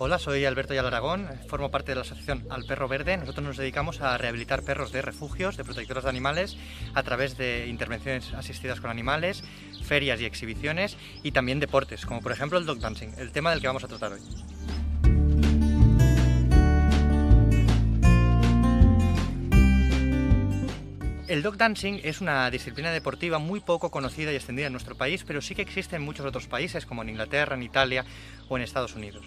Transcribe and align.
Hola, 0.00 0.20
soy 0.20 0.44
Alberto 0.44 0.74
Yalaragón, 0.74 1.28
formo 1.48 1.72
parte 1.72 1.90
de 1.90 1.96
la 1.96 2.02
asociación 2.02 2.46
Al 2.50 2.64
Perro 2.66 2.86
Verde. 2.86 3.16
Nosotros 3.16 3.44
nos 3.44 3.56
dedicamos 3.56 4.00
a 4.00 4.16
rehabilitar 4.16 4.62
perros 4.62 4.92
de 4.92 5.02
refugios, 5.02 5.56
de 5.56 5.64
protectoras 5.64 6.04
de 6.04 6.10
animales, 6.10 6.56
a 6.94 7.02
través 7.02 7.36
de 7.36 7.66
intervenciones 7.66 8.32
asistidas 8.32 8.80
con 8.80 8.90
animales, 8.90 9.42
ferias 9.82 10.20
y 10.20 10.24
exhibiciones 10.24 10.96
y 11.24 11.32
también 11.32 11.58
deportes, 11.58 12.06
como 12.06 12.20
por 12.20 12.30
ejemplo 12.30 12.58
el 12.58 12.66
dog 12.66 12.78
dancing, 12.78 13.08
el 13.18 13.32
tema 13.32 13.50
del 13.50 13.60
que 13.60 13.66
vamos 13.66 13.82
a 13.82 13.88
tratar 13.88 14.12
hoy. 14.12 14.20
El 21.26 21.42
dog 21.42 21.58
dancing 21.58 22.00
es 22.04 22.22
una 22.22 22.50
disciplina 22.50 22.90
deportiva 22.90 23.38
muy 23.38 23.60
poco 23.60 23.90
conocida 23.90 24.32
y 24.32 24.36
extendida 24.36 24.68
en 24.68 24.72
nuestro 24.72 24.96
país, 24.96 25.24
pero 25.26 25.42
sí 25.42 25.54
que 25.54 25.60
existe 25.60 25.96
en 25.96 26.02
muchos 26.02 26.24
otros 26.24 26.46
países, 26.46 26.86
como 26.86 27.02
en 27.02 27.10
Inglaterra, 27.10 27.54
en 27.54 27.64
Italia 27.64 28.04
o 28.48 28.56
en 28.56 28.62
Estados 28.62 28.94
Unidos. 28.94 29.26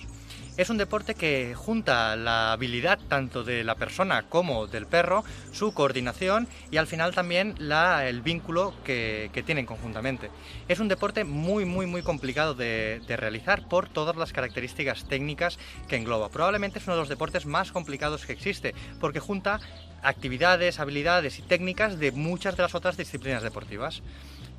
Es 0.62 0.70
un 0.70 0.78
deporte 0.78 1.16
que 1.16 1.56
junta 1.56 2.16
la 2.16 2.52
habilidad 2.52 3.00
tanto 3.10 3.44
de 3.44 3.64
la 3.64 3.74
persona 3.74 4.30
como 4.30 4.68
del 4.68 4.86
perro, 4.86 5.24
su 5.52 5.74
coordinación 5.74 6.48
y 6.70 6.78
al 6.78 6.86
final 6.86 7.16
también 7.16 7.56
el 7.58 8.22
vínculo 8.22 8.76
que, 8.84 9.32
tienen 9.44 9.66
conjuntamente. 9.66 10.30
Es 10.68 10.80
un 10.80 10.88
deporte 10.88 11.24
muy, 11.24 11.66
muy, 11.66 11.88
muy 11.88 12.04
complicado 12.04 12.54
de, 12.54 13.02
de 13.08 13.18
realizar 13.18 13.68
por 13.68 13.90
todas 13.90 14.16
las 14.16 14.34
características 14.34 15.06
técnicas 15.06 15.58
que 15.88 15.96
engloba. 15.96 16.30
Probablemente 16.30 16.78
es 16.78 16.86
uno 16.86 16.94
de 16.94 17.02
los 17.02 17.10
deportes 17.10 17.48
más 17.48 17.72
complicados 17.72 18.28
que 18.28 18.34
existe 18.34 18.76
porque 19.00 19.20
junta 19.20 19.60
actividades, 20.04 20.80
habilidades 20.80 21.40
y 21.40 21.42
técnicas 21.42 21.98
de 21.98 22.12
muchas 22.12 22.56
de 22.56 22.62
las 22.62 22.76
otras 22.76 22.98
disciplinas 22.98 23.42
deportivas. 23.42 24.04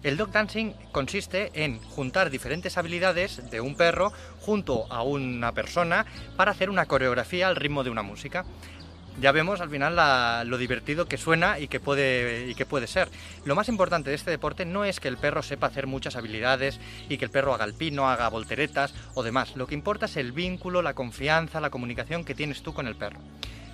El 0.03 0.17
dog 0.17 0.33
dancing 0.33 0.73
consiste 0.91 1.53
en 1.55 1.81
juntar 1.81 2.31
diferentes 2.31 2.77
habilidades 2.77 3.49
de 3.53 3.61
un 3.61 3.77
perro 3.77 4.13
junto 4.41 4.93
a 4.93 5.05
una 5.05 5.53
persona 5.53 6.07
para 6.37 6.51
hacer 6.51 6.71
una 6.71 6.87
coreografía 6.87 7.47
al 7.47 7.55
ritmo 7.55 7.85
de 7.85 7.91
una 7.91 8.03
música. 8.03 8.45
Ya 9.21 9.31
vemos 9.31 9.61
al 9.61 9.71
final 9.71 10.49
lo 10.49 10.59
divertido 10.59 11.07
que 11.07 11.19
suena 11.19 11.61
y 11.61 11.69
que, 11.69 11.79
puede, 11.79 12.49
y 12.49 12.55
que 12.57 12.67
puede 12.67 12.89
ser. 12.89 13.11
Lo 13.45 13.55
más 13.55 13.69
importante 13.69 14.11
de 14.11 14.17
este 14.17 14.33
deporte 14.33 14.65
no 14.65 14.85
es 14.85 14.99
que 14.99 15.07
el 15.07 15.19
perro 15.19 15.45
sepa 15.45 15.69
hacer 15.69 15.87
muchas 15.87 16.17
habilidades 16.17 16.81
y 17.09 17.17
que 17.17 17.27
el 17.27 17.31
perro 17.31 17.55
haga 17.55 17.65
el 17.65 17.75
pino, 17.75 18.11
haga 18.11 18.29
volteretas 18.29 18.95
o 19.15 19.23
demás. 19.23 19.55
Lo 19.55 19.69
que 19.69 19.75
importa 19.75 20.07
es 20.07 20.17
el 20.17 20.33
vínculo, 20.33 20.83
la 20.83 20.95
confianza, 20.95 21.61
la 21.61 21.71
comunicación 21.71 22.25
que 22.25 22.35
tienes 22.35 22.63
tú 22.63 22.75
con 22.75 22.89
el 22.89 22.97
perro 22.97 23.21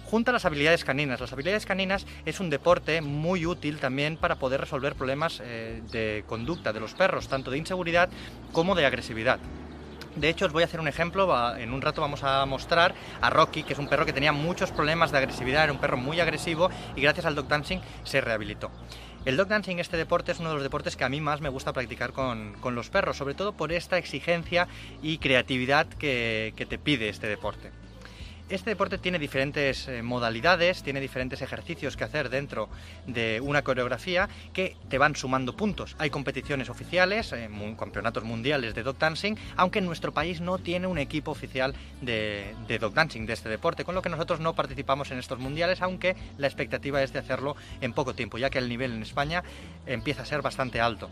junta 0.08 0.32
las 0.32 0.46
habilidades 0.46 0.84
caninas. 0.84 1.20
Las 1.20 1.32
habilidades 1.32 1.66
caninas 1.66 2.06
es 2.24 2.40
un 2.40 2.48
deporte 2.48 3.02
muy 3.02 3.44
útil 3.44 3.78
también 3.78 4.16
para 4.16 4.36
poder 4.36 4.60
resolver 4.60 4.94
problemas 4.94 5.42
eh, 5.44 5.82
de 5.92 6.24
conducta 6.26 6.72
de 6.72 6.80
los 6.80 6.94
perros, 6.94 7.28
tanto 7.28 7.50
de 7.50 7.58
inseguridad 7.58 8.08
como 8.52 8.74
de 8.74 8.86
agresividad. 8.86 9.38
De 10.16 10.30
hecho, 10.30 10.46
os 10.46 10.52
voy 10.52 10.62
a 10.62 10.66
hacer 10.66 10.80
un 10.80 10.88
ejemplo. 10.88 11.56
En 11.56 11.74
un 11.74 11.82
rato 11.82 12.00
vamos 12.00 12.24
a 12.24 12.44
mostrar 12.46 12.94
a 13.20 13.28
Rocky, 13.28 13.62
que 13.62 13.74
es 13.74 13.78
un 13.78 13.86
perro 13.86 14.06
que 14.06 14.14
tenía 14.14 14.32
muchos 14.32 14.70
problemas 14.70 15.12
de 15.12 15.18
agresividad, 15.18 15.64
era 15.64 15.72
un 15.72 15.78
perro 15.78 15.98
muy 15.98 16.18
agresivo 16.20 16.70
y 16.96 17.02
gracias 17.02 17.26
al 17.26 17.34
dog 17.34 17.46
dancing 17.46 17.80
se 18.02 18.22
rehabilitó. 18.22 18.70
El 19.26 19.36
dog 19.36 19.48
dancing, 19.48 19.76
este 19.76 19.98
deporte, 19.98 20.32
es 20.32 20.40
uno 20.40 20.48
de 20.48 20.54
los 20.54 20.62
deportes 20.62 20.96
que 20.96 21.04
a 21.04 21.10
mí 21.10 21.20
más 21.20 21.42
me 21.42 21.50
gusta 21.50 21.74
practicar 21.74 22.12
con, 22.12 22.56
los 22.74 22.88
perros, 22.88 23.18
sobre 23.18 23.34
todo 23.34 23.52
por 23.52 23.72
esta 23.72 23.98
exigencia 23.98 24.68
y 25.02 25.18
creatividad 25.18 25.86
que 25.86 26.66
te 26.68 26.78
pide 26.78 27.10
este 27.10 27.26
deporte. 27.26 27.70
Este 28.48 28.70
deporte 28.70 28.96
tiene 28.96 29.18
diferentes 29.18 29.88
eh, 29.88 30.02
modalidades, 30.02 30.82
tiene 30.82 31.02
diferentes 31.02 31.42
ejercicios 31.42 31.98
que 31.98 32.04
hacer 32.04 32.30
dentro 32.30 32.70
de 33.06 33.42
una 33.42 33.60
coreografía 33.60 34.26
que 34.54 34.74
te 34.88 34.96
van 34.96 35.14
sumando 35.16 35.54
puntos. 35.54 35.96
Hay 35.98 36.08
competiciones 36.08 36.70
oficiales, 36.70 37.34
eh, 37.34 37.50
campeonatos 37.78 38.24
mundiales 38.24 38.74
de 38.74 38.82
dog 38.82 38.96
dancing, 38.98 39.34
aunque 39.56 39.80
en 39.80 39.84
nuestro 39.84 40.14
país 40.14 40.40
no 40.40 40.56
tiene 40.56 40.86
un 40.86 40.96
equipo 40.96 41.30
oficial 41.30 41.74
de, 42.00 42.54
de 42.66 42.78
dog 42.78 42.94
dancing, 42.94 43.26
de 43.26 43.34
este 43.34 43.50
deporte, 43.50 43.84
con 43.84 43.94
lo 43.94 44.00
que 44.00 44.08
nosotros 44.08 44.40
no 44.40 44.54
participamos 44.54 45.10
en 45.10 45.18
estos 45.18 45.38
mundiales, 45.38 45.82
aunque 45.82 46.16
la 46.38 46.46
expectativa 46.46 47.02
es 47.02 47.12
de 47.12 47.18
hacerlo 47.18 47.54
en 47.82 47.92
poco 47.92 48.14
tiempo, 48.14 48.38
ya 48.38 48.48
que 48.48 48.58
el 48.58 48.70
nivel 48.70 48.92
en 48.92 49.02
España 49.02 49.42
empieza 49.84 50.22
a 50.22 50.26
ser 50.26 50.40
bastante 50.40 50.80
alto. 50.80 51.10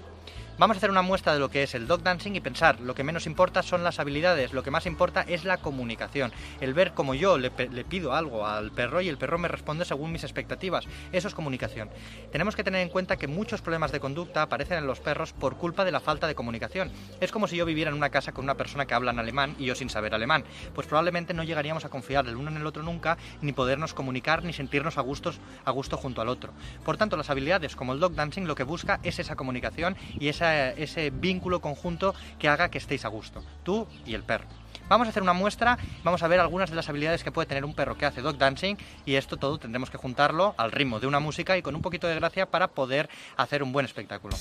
Vamos 0.59 0.77
a 0.77 0.79
hacer 0.79 0.91
una 0.91 1.03
muestra 1.03 1.35
de 1.35 1.39
lo 1.39 1.51
que 1.51 1.63
es 1.63 1.75
el 1.75 1.87
dog 1.87 2.03
dancing 2.03 2.35
y 2.35 2.41
pensar, 2.41 2.81
lo 2.81 2.95
que 2.95 3.05
menos 3.05 3.27
importa 3.27 3.63
son 3.63 3.85
las 3.85 4.01
habilidades, 4.01 4.55
lo 4.55 4.63
que 4.63 4.71
más 4.71 4.87
importa 4.87 5.21
es 5.21 5.45
la 5.45 5.59
comunicación, 5.59 6.33
el 6.63 6.73
ver 6.73 6.95
cómo 6.95 7.13
yo 7.13 7.37
le, 7.37 7.51
pido 7.51 8.15
algo 8.15 8.47
al 8.47 8.73
perro 8.73 9.03
y 9.03 9.11
el 9.11 9.19
perro 9.19 9.37
me 9.37 9.49
responde 9.49 9.85
según 9.85 10.13
mis 10.13 10.25
expectativas. 10.25 10.87
Eso 11.13 11.29
es 11.29 11.35
comunicación. 11.35 11.91
Tenemos 12.33 12.57
que 12.57 12.65
tener 12.65 12.81
en 12.81 12.89
cuenta 12.89 13.19
que 13.19 13.27
muchos 13.27 13.61
problemas 13.61 13.93
de 13.93 14.01
conducta 14.01 14.41
aparecen 14.41 14.79
en 14.79 14.87
los 14.87 14.99
perros 14.99 15.35
por 15.35 15.59
culpa 15.59 15.85
de 15.85 15.93
la 15.93 16.01
falta 16.01 16.27
de 16.27 16.35
comunicación. 16.35 16.91
Es 17.21 17.33
como 17.33 17.49
si 17.49 17.57
yo 17.57 17.67
viviera 17.67 17.91
en 17.91 17.97
una 17.99 18.09
casa 18.09 18.33
con 18.33 18.45
una 18.45 18.55
persona 18.55 18.87
que 18.87 18.95
habla 18.95 19.11
en 19.11 19.19
alemán 19.19 19.57
y 19.59 19.67
yo 19.67 19.75
sin 19.75 19.91
saber 19.91 20.15
alemán. 20.15 20.45
Pues 20.75 20.87
probablemente 20.87 21.35
no 21.35 21.45
llegaríamos 21.45 21.85
a 21.85 21.91
confiar 21.91 22.27
el 22.29 22.37
uno 22.37 22.51
en 22.51 22.57
el 22.57 22.67
otro 22.67 22.83
nunca, 22.83 23.19
ni 23.43 23.53
podernos 23.53 23.93
comunicar, 23.93 24.43
ni 24.43 24.55
sentirnos 24.55 24.97
a, 24.97 25.03
gustos, 25.03 25.39
a 25.67 25.71
gusto 25.71 25.99
junto 25.99 26.23
al 26.23 26.31
otro. 26.31 26.55
Por 26.83 26.97
tanto, 26.97 27.19
las 27.19 27.29
habilidades 27.29 27.77
como 27.77 27.93
el 27.93 28.01
dog 28.01 28.15
dancing 28.15 28.47
lo 28.47 28.55
que 28.55 28.63
busca 28.63 29.01
es 29.03 29.19
esa 29.19 29.37
comunicación 29.37 29.99
y 30.19 30.29
esa 30.29 30.46
ese 30.55 31.11
vínculo 31.11 31.61
conjunto 31.61 32.15
que 32.39 32.49
haga 32.49 32.71
que 32.71 32.79
estéis 32.79 33.05
a 33.05 33.09
gusto, 33.09 33.43
tú 33.63 33.87
y 34.05 34.15
el 34.15 34.23
perro. 34.23 34.47
Vamos 34.89 35.09
a 35.09 35.11
hacer 35.11 35.23
una 35.23 35.33
muestra, 35.33 35.79
vamos 36.05 36.23
a 36.23 36.29
ver 36.29 36.39
algunas 36.39 36.71
de 36.71 36.77
las 36.77 36.89
habilidades 36.89 37.25
que 37.25 37.33
puede 37.33 37.47
tener 37.47 37.65
un 37.65 37.75
perro 37.75 37.97
que 37.99 38.07
hace 38.07 38.21
dog 38.21 38.39
dancing 38.39 38.77
y 39.05 39.15
esto 39.15 39.37
todo 39.37 39.59
tendremos 39.59 39.91
que 39.91 39.99
juntarlo 39.99 40.55
al 40.59 40.71
ritmo 40.71 41.01
de 41.01 41.09
una 41.09 41.19
música 41.19 41.57
y 41.57 41.63
con 41.63 41.75
un 41.75 41.83
poquito 41.83 42.07
de 42.07 42.15
gracia 42.15 42.47
para 42.47 42.69
poder 42.69 43.09
hacer 43.37 43.63
un 43.63 43.73
buen 43.73 43.85
espectáculo. 43.85 44.37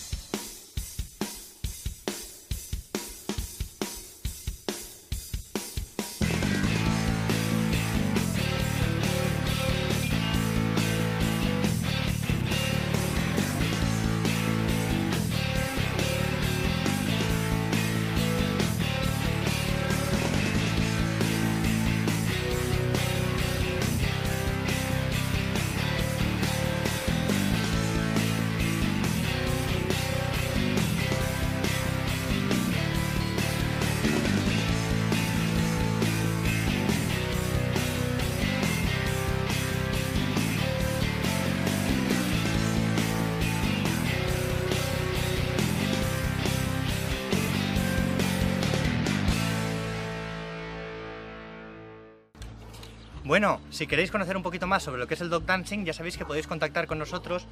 Bueno, 53.25 53.59
si 53.71 53.87
queréis 53.87 54.11
conocer 54.11 54.37
un 54.37 54.43
poquito 54.43 54.67
más 54.67 54.83
sobre 54.83 54.99
lo 54.99 55.07
que 55.07 55.15
es 55.15 55.21
el 55.21 55.31
dog 55.31 55.47
dancing, 55.47 55.83
ya 55.83 55.93
sabéis 55.93 56.15
que 56.15 56.25
podéis 56.25 56.45
contactar 56.45 56.85
con 56.85 56.99
nosotros 56.99 57.47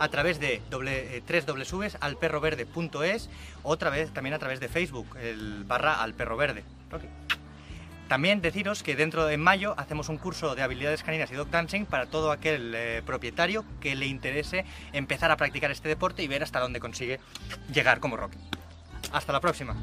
a 0.00 0.08
través 0.08 0.40
de 0.40 0.62
doble, 0.70 1.18
eh, 1.18 1.22
o 3.62 3.70
otra 3.70 3.90
vez 3.90 4.10
también 4.14 4.32
a 4.32 4.38
través 4.38 4.60
de 4.60 4.68
Facebook, 4.68 5.06
el 5.22 5.64
barra 5.64 6.02
alperroverde. 6.02 6.64
También 8.08 8.40
deciros 8.40 8.82
que 8.82 8.96
dentro 8.96 9.26
de 9.26 9.36
mayo 9.36 9.74
hacemos 9.76 10.08
un 10.08 10.16
curso 10.16 10.54
de 10.54 10.62
habilidades 10.62 11.02
caninas 11.02 11.30
y 11.30 11.34
dog 11.34 11.50
dancing 11.50 11.84
para 11.84 12.06
todo 12.06 12.32
aquel 12.32 12.72
eh, 12.74 13.02
propietario 13.04 13.62
que 13.80 13.94
le 13.96 14.06
interese 14.06 14.64
empezar 14.94 15.30
a 15.30 15.36
practicar 15.36 15.70
este 15.70 15.86
deporte 15.90 16.22
y 16.22 16.28
ver 16.28 16.42
hasta 16.42 16.60
dónde 16.60 16.80
consigue 16.80 17.20
llegar 17.70 18.00
como 18.00 18.16
Rocky. 18.16 18.38
Hasta 19.12 19.34
la 19.34 19.40
próxima. 19.40 19.76